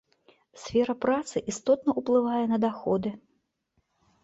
Сфера 0.61 0.95
працы 1.05 1.43
істотна 1.53 1.95
ўплывае 2.03 2.41
на 2.55 2.61
даходы. 2.67 3.09